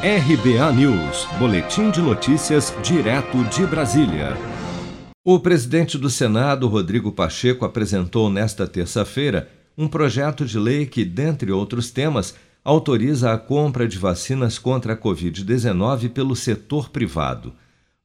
[0.00, 4.36] RBA News, Boletim de Notícias, direto de Brasília.
[5.24, 11.50] O presidente do Senado, Rodrigo Pacheco, apresentou nesta terça-feira um projeto de lei que, dentre
[11.50, 17.52] outros temas, autoriza a compra de vacinas contra a Covid-19 pelo setor privado.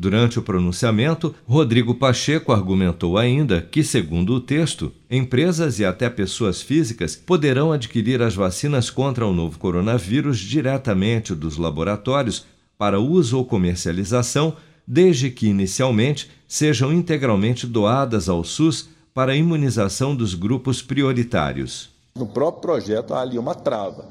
[0.00, 6.62] Durante o pronunciamento, Rodrigo Pacheco argumentou ainda que, segundo o texto, empresas e até pessoas
[6.62, 12.46] físicas poderão adquirir as vacinas contra o novo coronavírus diretamente dos laboratórios
[12.78, 14.54] para uso ou comercialização,
[14.86, 21.90] desde que inicialmente sejam integralmente doadas ao SUS para imunização dos grupos prioritários.
[22.14, 24.06] No próprio projeto há ali uma trava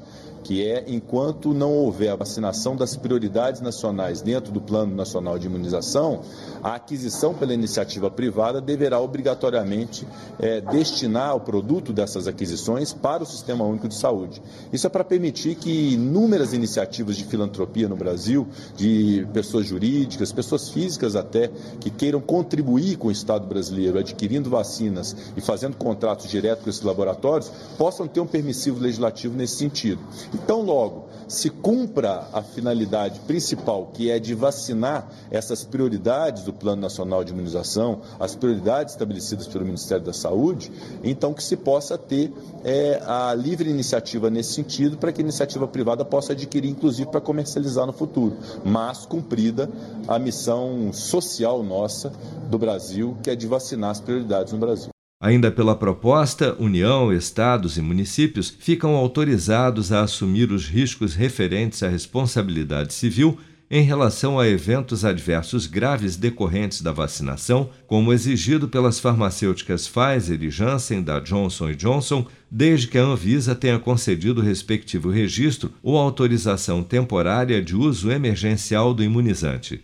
[0.48, 5.46] que é enquanto não houver a vacinação das prioridades nacionais dentro do Plano Nacional de
[5.46, 6.22] Imunização,
[6.62, 13.26] a aquisição pela iniciativa privada deverá obrigatoriamente é, destinar o produto dessas aquisições para o
[13.26, 14.40] Sistema Único de Saúde.
[14.72, 20.70] Isso é para permitir que inúmeras iniciativas de filantropia no Brasil, de pessoas jurídicas, pessoas
[20.70, 26.64] físicas até, que queiram contribuir com o Estado brasileiro, adquirindo vacinas e fazendo contratos diretos
[26.64, 30.00] com esses laboratórios, possam ter um permissivo legislativo nesse sentido.
[30.42, 36.80] Então, logo, se cumpra a finalidade principal, que é de vacinar essas prioridades do Plano
[36.80, 40.72] Nacional de Imunização, as prioridades estabelecidas pelo Ministério da Saúde,
[41.04, 42.32] então que se possa ter
[42.64, 47.20] é, a livre iniciativa nesse sentido, para que a iniciativa privada possa adquirir, inclusive, para
[47.20, 49.68] comercializar no futuro, mas cumprida
[50.06, 52.10] a missão social nossa
[52.48, 54.90] do Brasil, que é de vacinar as prioridades no Brasil.
[55.20, 61.88] Ainda pela proposta, União, Estados e municípios ficam autorizados a assumir os riscos referentes à
[61.88, 63.36] responsabilidade civil
[63.68, 70.50] em relação a eventos adversos graves decorrentes da vacinação, como exigido pelas farmacêuticas Pfizer e
[70.50, 76.82] Janssen da Johnson Johnson, desde que a Anvisa tenha concedido o respectivo registro ou autorização
[76.84, 79.82] temporária de uso emergencial do imunizante.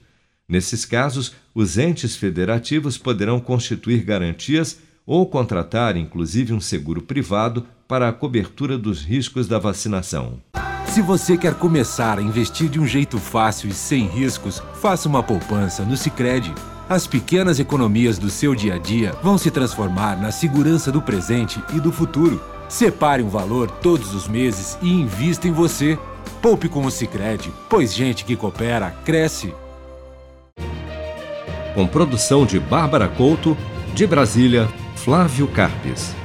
[0.49, 8.09] Nesses casos, os entes federativos poderão constituir garantias ou contratar inclusive um seguro privado para
[8.09, 10.41] a cobertura dos riscos da vacinação.
[10.87, 15.23] Se você quer começar a investir de um jeito fácil e sem riscos, faça uma
[15.23, 16.55] poupança no Sicredi.
[16.89, 21.61] As pequenas economias do seu dia a dia vão se transformar na segurança do presente
[21.75, 22.41] e do futuro.
[22.69, 25.99] Separe um valor todos os meses e invista em você.
[26.41, 29.53] Poupe com o Sicredi, pois gente que coopera cresce.
[31.75, 33.57] Com produção de Bárbara Couto,
[33.95, 34.69] de Brasília,
[35.05, 36.24] Flávio Carpes.